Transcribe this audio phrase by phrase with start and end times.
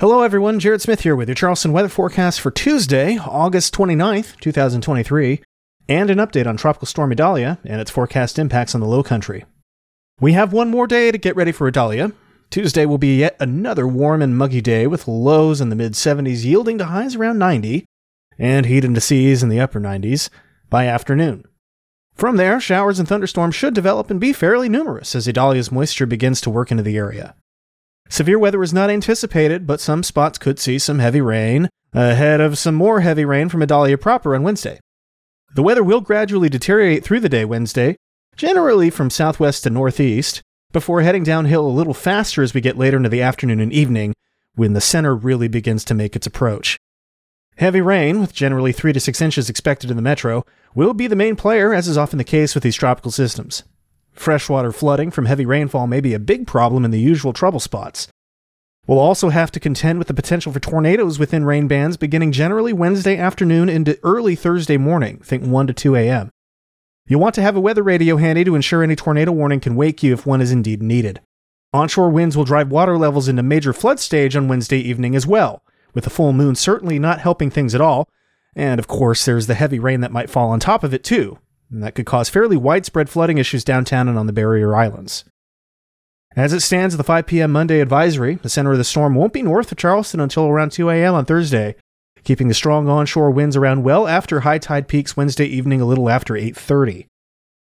[0.00, 0.60] Hello, everyone.
[0.60, 5.42] Jared Smith here with your Charleston weather forecast for Tuesday, August 29th, 2023,
[5.88, 9.44] and an update on Tropical Storm Idalia and its forecast impacts on the low country.
[10.20, 12.12] We have one more day to get ready for Idalia.
[12.48, 16.44] Tuesday will be yet another warm and muggy day with lows in the mid 70s
[16.44, 17.84] yielding to highs around 90
[18.38, 20.30] and heat indices in the upper 90s
[20.70, 21.44] by afternoon.
[22.14, 26.40] From there, showers and thunderstorms should develop and be fairly numerous as Idalia's moisture begins
[26.42, 27.34] to work into the area.
[28.08, 32.58] Severe weather is not anticipated, but some spots could see some heavy rain, ahead of
[32.58, 34.80] some more heavy rain from Idalia proper on Wednesday.
[35.54, 37.96] The weather will gradually deteriorate through the day Wednesday,
[38.36, 42.96] generally from southwest to northeast, before heading downhill a little faster as we get later
[42.96, 44.14] into the afternoon and evening,
[44.54, 46.76] when the center really begins to make its approach.
[47.56, 50.44] Heavy rain, with generally 3 to 6 inches expected in the metro,
[50.74, 53.64] will be the main player, as is often the case with these tropical systems.
[54.18, 58.08] Freshwater flooding from heavy rainfall may be a big problem in the usual trouble spots.
[58.86, 62.72] We'll also have to contend with the potential for tornadoes within rain bands beginning generally
[62.72, 66.30] Wednesday afternoon into early Thursday morning, think 1 to 2 a.m.
[67.06, 70.02] You'll want to have a weather radio handy to ensure any tornado warning can wake
[70.02, 71.20] you if one is indeed needed.
[71.72, 75.62] Onshore winds will drive water levels into major flood stage on Wednesday evening as well,
[75.94, 78.08] with the full moon certainly not helping things at all.
[78.56, 81.38] And of course, there's the heavy rain that might fall on top of it too,
[81.70, 85.24] and that could cause fairly widespread flooding issues downtown and on the barrier islands.
[86.36, 87.50] As it stands the 5 p.m.
[87.50, 90.88] Monday advisory, the center of the storm won't be north of Charleston until around 2
[90.90, 91.14] a.m.
[91.14, 91.74] on Thursday,
[92.22, 96.08] keeping the strong onshore winds around well after high tide peaks Wednesday evening a little
[96.08, 97.06] after 8:30.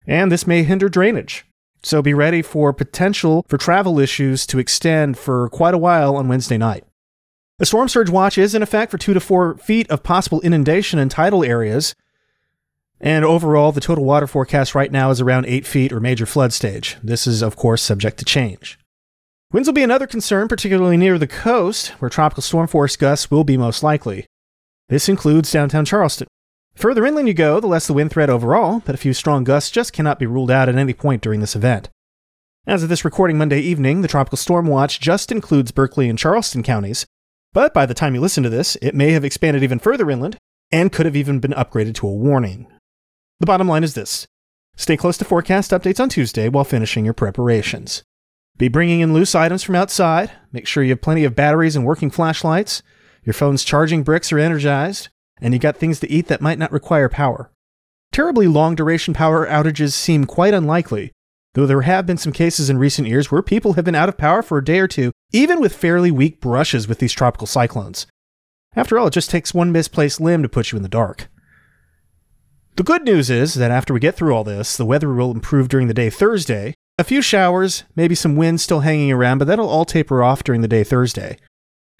[0.07, 1.45] And this may hinder drainage.
[1.83, 6.27] So be ready for potential for travel issues to extend for quite a while on
[6.27, 6.83] Wednesday night.
[7.59, 10.99] A storm surge watch is in effect for 2 to 4 feet of possible inundation
[10.99, 11.95] in tidal areas
[13.01, 16.51] and overall, the total water forecast right now is around 8 feet or major flood
[16.51, 16.97] stage.
[17.03, 18.77] This is, of course, subject to change.
[19.51, 23.43] Winds will be another concern, particularly near the coast, where tropical storm force gusts will
[23.43, 24.25] be most likely.
[24.89, 26.27] This includes downtown Charleston.
[26.75, 29.71] Further inland you go, the less the wind threat overall, but a few strong gusts
[29.71, 31.89] just cannot be ruled out at any point during this event.
[32.67, 36.61] As of this recording Monday evening, the Tropical Storm Watch just includes Berkeley and Charleston
[36.61, 37.05] counties,
[37.51, 40.37] but by the time you listen to this, it may have expanded even further inland
[40.71, 42.67] and could have even been upgraded to a warning.
[43.39, 44.27] The bottom line is this
[44.75, 48.03] stay close to forecast updates on Tuesday while finishing your preparations.
[48.57, 50.31] Be bringing in loose items from outside.
[50.51, 52.83] Make sure you have plenty of batteries and working flashlights.
[53.23, 55.07] Your phone's charging bricks are energized,
[55.39, 57.49] and you got things to eat that might not require power.
[58.11, 61.13] Terribly long duration power outages seem quite unlikely,
[61.53, 64.17] though there have been some cases in recent years where people have been out of
[64.17, 68.05] power for a day or two, even with fairly weak brushes with these tropical cyclones.
[68.75, 71.29] After all, it just takes one misplaced limb to put you in the dark.
[72.79, 75.67] The good news is that after we get through all this, the weather will improve
[75.67, 76.75] during the day Thursday.
[76.97, 80.61] A few showers, maybe some wind still hanging around, but that'll all taper off during
[80.61, 81.37] the day Thursday.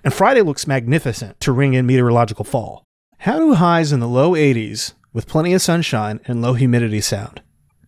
[0.06, 2.86] And Friday looks magnificent to ring in meteorological fall.
[3.18, 7.42] How do highs in the low 80s with plenty of sunshine and low humidity sound?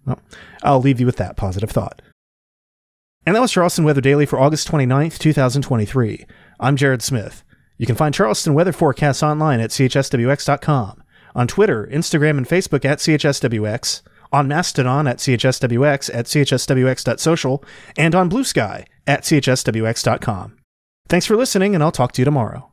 [0.05, 0.19] Well,
[0.61, 2.01] I'll leave you with that positive thought.
[3.25, 6.25] And that was Charleston Weather Daily for August 29th, 2023.
[6.59, 7.45] I'm Jared Smith.
[7.77, 11.00] You can find Charleston weather forecasts online at chswx.com
[11.35, 17.63] on Twitter, Instagram, and Facebook at CHSWX, on Mastodon at CHSWX at CHSWX.social,
[17.97, 20.57] and on Bluesky at CHSWX.com.
[21.09, 22.69] Thanks for listening, and I'll talk to you tomorrow.